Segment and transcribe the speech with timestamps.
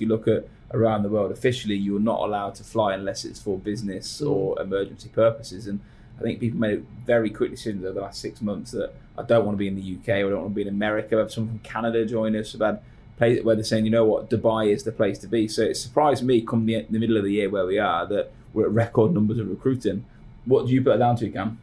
[0.00, 3.38] If you look at around the world, officially you're not allowed to fly unless it's
[3.38, 4.30] for business Mm.
[4.30, 5.66] or emergency purposes.
[5.66, 5.80] And
[6.18, 9.44] I think people made very quick decisions over the last six months that I don't
[9.44, 11.16] want to be in the UK, or I don't want to be in America.
[11.16, 12.54] I've had someone from Canada join us.
[12.54, 12.80] I've had
[13.18, 15.46] places where they're saying, you know what, Dubai is the place to be.
[15.48, 18.32] So it surprised me come the, the middle of the year where we are that
[18.54, 20.06] we're at record numbers of recruiting.
[20.46, 21.58] What do you put it down to, Cam?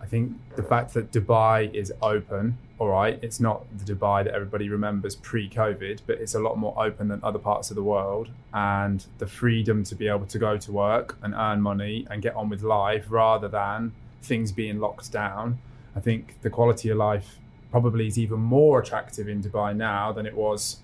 [0.00, 4.34] I think the fact that Dubai is open, all right, it's not the Dubai that
[4.34, 7.82] everybody remembers pre COVID, but it's a lot more open than other parts of the
[7.82, 8.28] world.
[8.54, 12.36] And the freedom to be able to go to work and earn money and get
[12.36, 15.58] on with life rather than things being locked down.
[15.96, 17.38] I think the quality of life
[17.72, 20.78] probably is even more attractive in Dubai now than it was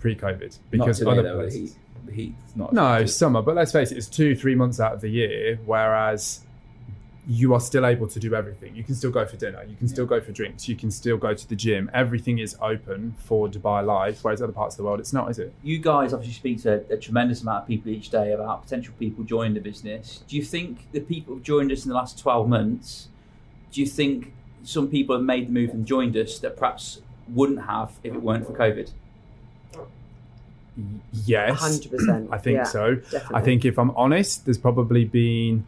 [0.00, 1.60] pre COVID because today, other though, the places.
[1.60, 1.78] heat.
[2.06, 2.72] The heat's not.
[2.72, 3.10] No, attractive.
[3.10, 6.40] summer, but let's face it, it's two, three months out of the year, whereas
[7.30, 8.74] you are still able to do everything.
[8.74, 11.18] You can still go for dinner, you can still go for drinks, you can still
[11.18, 11.90] go to the gym.
[11.92, 15.38] Everything is open for Dubai life, whereas other parts of the world it's not, is
[15.38, 15.52] it?
[15.62, 19.24] You guys obviously speak to a tremendous amount of people each day about potential people
[19.24, 20.22] joining the business.
[20.26, 23.08] Do you think the people who've joined us in the last 12 months,
[23.72, 27.66] do you think some people have made the move and joined us that perhaps wouldn't
[27.66, 28.90] have if it weren't for COVID?
[31.26, 31.60] Yes.
[31.60, 32.94] 100%, I think yeah, so.
[32.94, 33.36] definitely.
[33.36, 35.66] I think if I'm honest, there's probably been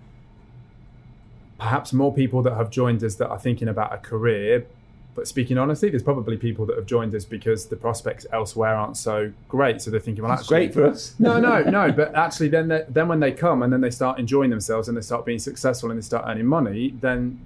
[1.61, 4.67] perhaps more people that have joined us that are thinking about a career.
[5.15, 8.97] But speaking honestly, there's probably people that have joined us because the prospects elsewhere aren't
[8.97, 9.83] so great.
[9.83, 11.15] So they're thinking, well, That's great for us.
[11.19, 11.93] no, no, no.
[11.93, 15.03] But actually, then then when they come and then they start enjoying themselves and they
[15.03, 17.39] start being successful and they start earning money, then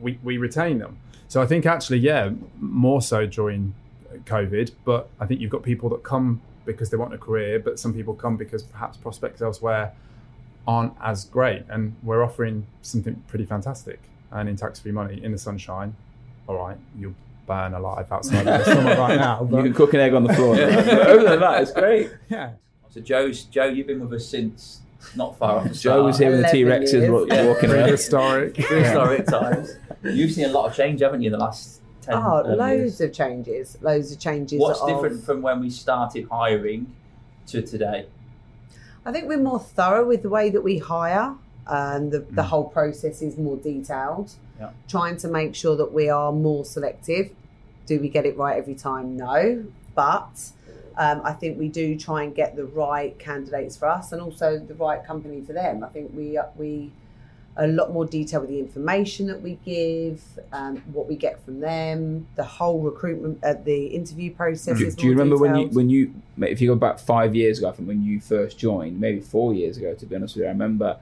[0.00, 0.98] we, we retain them.
[1.28, 3.72] So I think actually, yeah, more so during
[4.26, 4.72] COVID.
[4.84, 7.94] But I think you've got people that come because they want a career, but some
[7.94, 9.92] people come because perhaps prospects elsewhere
[10.66, 11.64] aren't as great.
[11.68, 15.94] And we're offering something pretty fantastic and in tax free money in the sunshine.
[16.46, 17.14] All right, you'll
[17.46, 19.46] burn alive outside of the summer right now.
[19.50, 20.56] You can cook an egg on the floor.
[20.56, 22.10] But other than that, it's great.
[22.28, 22.52] yeah.
[22.90, 24.80] So Jo's Jo, you've been with us since
[25.16, 27.10] not far off the Jo was here when the T 11 Rexes years.
[27.10, 27.46] were Yeah.
[27.46, 27.82] walking around.
[27.84, 28.54] Prehistoric.
[28.58, 29.70] Prehistoric times.
[30.04, 33.00] You've seen a lot of change, haven't you, in the last 10 Oh, um, loads
[33.00, 33.00] years?
[33.00, 33.78] of changes.
[33.80, 34.60] Loads of changes.
[34.60, 36.92] What's of- different from when we started hiring
[37.48, 38.06] to today?
[39.04, 41.34] I think we're more thorough with the way that we hire.
[41.64, 42.46] and the, the Mm.
[42.46, 44.32] whole process is more detailed.
[44.58, 44.70] Yeah.
[44.88, 47.30] Trying to make sure that we are more selective.
[47.86, 49.16] Do we get it right every time?
[49.16, 49.64] No.
[49.94, 50.50] But
[50.98, 54.58] um, I think we do try and get the right candidates for us and also
[54.58, 55.84] the right company for them.
[55.84, 56.90] I think we we
[57.56, 61.60] a lot more detail with the information that we give, um, what we get from
[61.60, 64.78] them, the whole recruitment, uh, the interview process.
[64.78, 67.72] Do, do you remember when you when you if you go back five years ago
[67.72, 70.52] from when you first joined, maybe four years ago to be honest with you, I
[70.52, 70.96] remember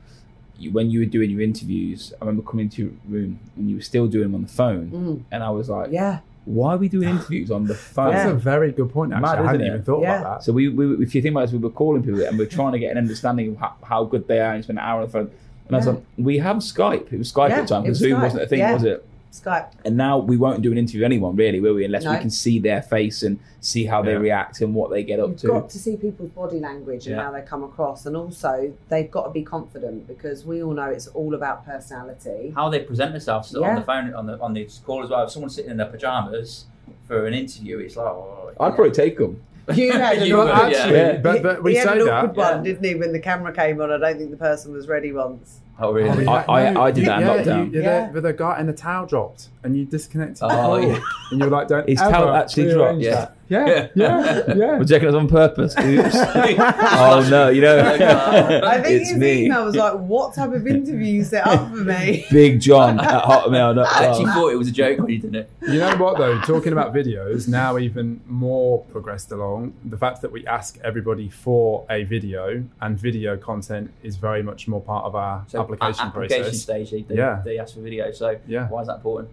[0.59, 2.13] you, when you were doing your interviews.
[2.21, 4.91] I remember coming into your room and you were still doing them on the phone,
[4.91, 6.19] Mm, and I was like, yeah.
[6.47, 8.33] "Why are we doing interviews on the phone?" That's Yeah.
[8.33, 9.13] a very good point.
[9.13, 9.67] Actually, Mad, I hadn't it?
[9.69, 10.19] even thought Yeah.
[10.21, 10.45] about that.
[10.45, 12.73] So we, we, if you think about it, we were calling people and we're trying
[12.73, 15.07] to get an understanding of how, how good they are and spend an hour on
[15.07, 15.31] the phone.
[15.71, 17.13] And I was like, we have Skype.
[17.13, 18.59] It was Skype Yeah, at the time it was because Zoom Skype, wasn't a thing,
[18.59, 18.73] yeah.
[18.75, 19.07] was it?
[19.33, 19.69] Skype.
[19.85, 21.85] And now we won't do an interview with anyone really, will we?
[21.85, 25.21] Unless we can see their face and see how they react and what they get
[25.21, 25.47] up to.
[25.47, 27.23] You've got to see people's body language and Yeah.
[27.23, 30.87] how they come across, and also they've got to be confident because we all know
[30.91, 32.53] it's all about personality.
[32.57, 33.79] How they present themselves on Yeah.
[33.79, 35.23] the phone, on the on the call as well.
[35.23, 36.65] If someone's sitting in their pajamas
[37.07, 39.41] for an interview, it's like, oh, I'd probably take them.
[39.75, 41.17] You had an You Well, would, awkward- actually, yeah.
[41.19, 42.13] but, but we he had say an that.
[42.25, 42.95] awkward one, didn't he?
[42.95, 45.61] When the camera came on, I don't think the person was ready once.
[45.81, 46.27] Oh really?
[46.27, 47.73] Oh, I- I- I did that in yeah, lockdown.
[47.75, 48.07] You, Yeah.
[48.09, 50.99] the, with the guy and the towel dropped, and you disconnected Oh, call, yeah.
[51.31, 53.21] and you're like, "Don't His ever towel actually rearrange dropped.
[53.21, 53.37] that.
[53.51, 54.79] Yeah, yeah, yeah.
[54.79, 55.75] Was checking us on purpose.
[55.85, 56.15] Oops.
[56.15, 59.47] oh no, you know, oh, I think it's his me.
[59.47, 63.25] email was like, "What type of interview you set up for me?" Big John at
[63.25, 63.79] hotmail.com.
[63.87, 65.51] I actually thought it was a joke when you did it.
[65.63, 66.41] You know what though?
[66.43, 69.75] Talking about videos, now even more progressed along.
[69.85, 74.69] The fact that we ask everybody for a video and video content is very much
[74.69, 76.63] more part of our So application, at application process.
[76.63, 77.43] stage, they, they, Yeah.
[77.45, 78.11] they ask for video.
[78.13, 78.69] So Yeah.
[78.69, 79.31] why is that important?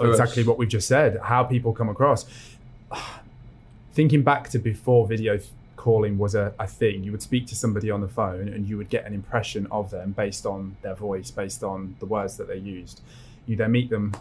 [0.00, 0.46] Exactly us.
[0.48, 2.26] what we've just said how people come across
[3.92, 5.38] thinking back to before video
[5.76, 8.76] calling was a, a thing you would speak to somebody on the phone and you
[8.76, 12.48] would get an impression of them based on their voice based on the words that
[12.48, 13.00] they used
[13.46, 14.14] you then meet them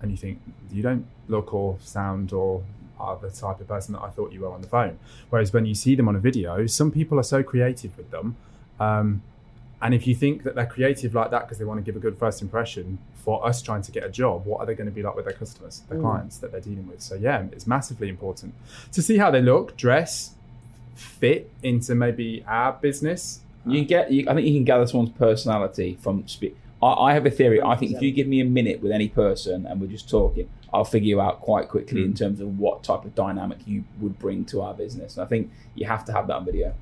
[0.00, 0.40] and you think
[0.72, 2.62] you don't look or sound or
[2.98, 4.98] are the type of person that i thought you were on the phone
[5.28, 8.36] whereas when you see them on a video some people are so creative with them
[8.80, 9.22] um,
[9.82, 12.00] and if you think that they're creative like that because they want to give a
[12.00, 14.92] good first impression for us trying to get a job, what are they going to
[14.94, 16.02] be like with their customers, their Mm.
[16.02, 17.00] clients that they're dealing with?
[17.00, 18.54] So, yeah, it's massively important
[18.92, 20.34] to see how they look, dress,
[20.94, 23.40] fit into maybe our business.
[23.66, 24.10] You can get.
[24.10, 26.26] You, I think you can gather someone's personality from.
[26.26, 27.60] Spe- I, I have a theory.
[27.62, 30.48] I think if you give me a minute with any person and we're just talking,
[30.72, 32.04] I'll figure you out quite quickly Mm.
[32.06, 35.16] in terms of what type of dynamic you would bring to our business.
[35.18, 36.72] And I think you have to have that on video.